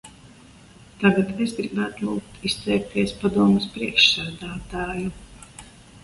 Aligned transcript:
Tagad 1.01 1.27
es 1.47 1.51
gribētu 1.57 2.07
lūgt 2.07 2.47
izteikties 2.49 3.13
Padomes 3.23 3.67
priekšsēdētāju. 3.75 5.13